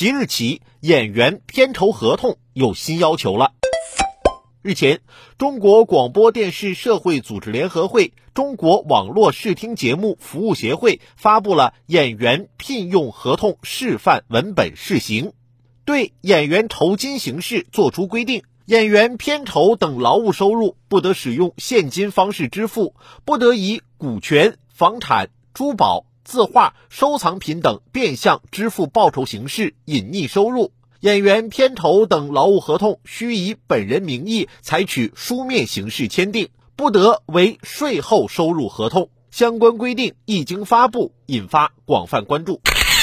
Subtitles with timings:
[0.00, 3.52] 即日起，演员片酬合同有新要求了。
[4.62, 5.02] 日前，
[5.36, 15.34] 中国广播电视社会组织联合会、中国网络视听节目服务协会发布了演员聘用合同示范文本试行，
[15.84, 22.94] 对演员酬金形式作出规定：演员片酬等劳务收入不得使用现金方式支付，
[23.26, 30.70] 不得以股权、房产、珠宝、字画、收藏品等变相支付报酬形式隐匿收入。
[31.00, 39.10] 演员片酬等劳务合同需以本人名义采取书面形式签订，不得为税后收入合同。
[39.32, 42.60] 相关规定一经发布，引发广泛关注。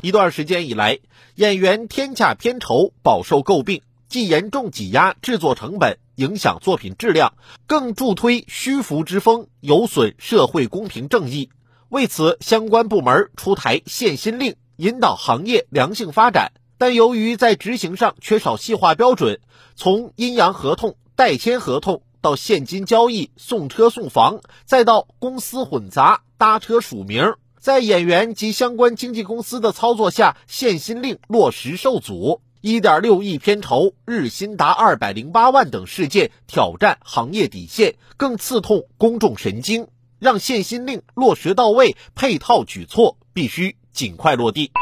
[0.00, 1.00] 一段时间以来，
[1.34, 7.34] 演员天价片酬饱受诟病，既严重挤压制作成本，影响作品质量，
[7.66, 11.50] 更助推虚浮之风，有损社会公平正义。
[11.88, 16.52] 为此，相关部门出台限薪令，引导行业良性发展。
[16.76, 19.40] 但由于在执行上缺少细化标准，
[19.74, 39.88] 从阴阳合同、代签合同到现金交易、送车送房，再到公司混杂、搭车署名，在演员及相关经纪公司的操作下，限薪令落实受阻，一点六亿片酬、日薪达二百零八万等事件挑战行业底线，更刺痛公众神经。
[40.18, 44.72] 让限薪令落实到位，配套举措必须尽快落地。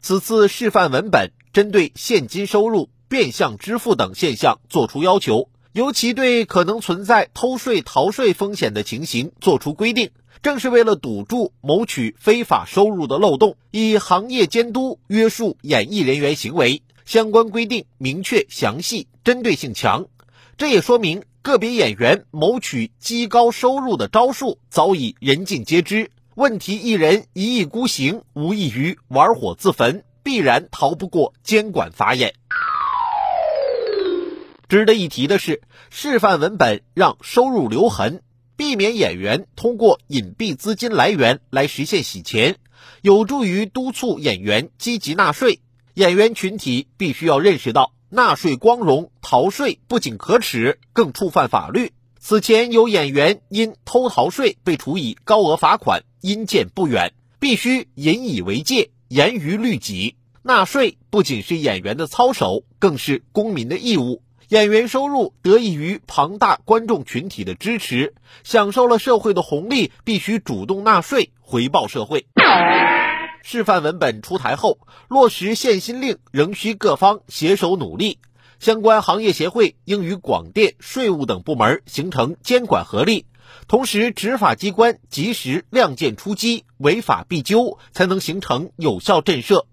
[0.00, 10.10] 此次示范文本针对现金收入、变相支付等现象作出要求，尤其对可能存在偷税逃税风险的情形作出规定，
[10.42, 16.82] 正是为了堵住谋取非法收入的漏洞，以行业监督约束演艺人员行为。
[17.04, 20.06] 相关规定明确详细、针对性强，
[20.62, 26.12] 这也说明个别演员谋取极高收入的招数早已人尽皆知。
[26.36, 32.34] 问题艺人一意孤行，无异于玩火自焚，必然逃不过监管法眼。
[34.68, 38.22] 值得一提的是，示范文本让收入留痕，
[38.54, 42.54] 避免演员通过隐蔽资金来源来实现洗钱，
[43.00, 45.58] 有助于督促演员积极纳税。
[45.94, 51.92] 演员群体必须要认识到，纳税光荣，逃税不仅可耻，更触犯法律。
[52.20, 56.02] 此前有演员因偷逃税被处以高额罚款。
[56.20, 60.16] 因见不远，必须引以为戒，严于律己。
[60.42, 64.22] 纳税不仅是演员的操守，更是公民的义务。
[64.48, 72.26] 演员收入得益于庞大观众群体的支持，享受了社会的红利，必须主动纳税回报社会。
[73.42, 78.18] 示范文本出台后，落实限薪令仍需各方携手努力。
[78.58, 83.26] 相关行业协会应与广电、税务等部门形成监管合力。
[83.66, 89.64] 同时，执法机关及时亮剑出击，违法必究，才能形成有效震慑。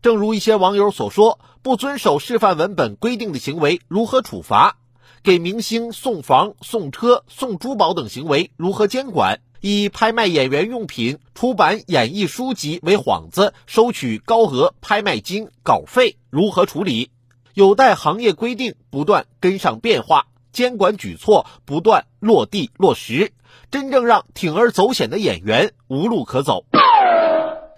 [0.00, 4.78] 正如一些网友所说，不遵守示范文本规定的行为如何处罚？
[5.22, 9.40] 给明星送房、送车、送珠宝等行为如何监管？
[9.60, 17.10] 以拍卖演员用品、出版演艺书籍为幌子，收取高额拍卖金、稿费如何处理？
[17.54, 20.26] 有待行业规定不断跟上变化。
[20.50, 23.32] 监管举措不断落地落实，
[23.70, 26.64] 真正让铤而走险的演员无路可走。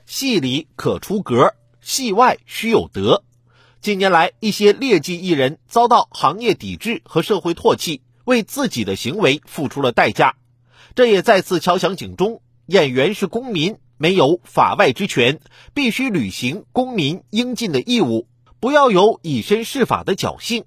[0.06, 3.22] 戏里可出格，戏外须有德。
[3.80, 10.36] 近年来，一些劣迹艺人遭到行业抵制和社会唾弃，为自己的行为付出了代价。
[10.94, 15.40] 这也再次敲响警钟：演员是公民，没有法外之权，
[15.74, 18.26] 必须履行公民应尽的义务，
[18.58, 20.64] 不要有以身试法的侥幸。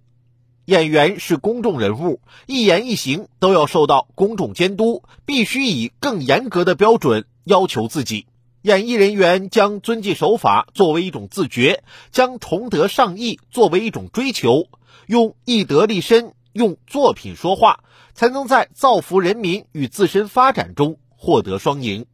[0.66, 8.28] 演员是公众人物，一言一行都要受到公众监督，必须以更严格的标准要求自己。
[8.62, 11.84] 演艺人员将遵纪守法作为一种自觉，
[12.14, 14.68] 将崇德尚义作为一种追求，
[15.06, 17.84] 用艺德立身，用作品说话，
[18.14, 22.06] 才能在造福人民与自身发展中获得双赢。